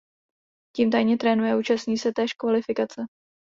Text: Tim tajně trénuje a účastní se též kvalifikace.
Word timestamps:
Tim 0.75 0.91
tajně 0.91 1.17
trénuje 1.17 1.53
a 1.53 1.57
účastní 1.57 1.97
se 1.97 2.13
též 2.13 2.33
kvalifikace. 2.33 3.01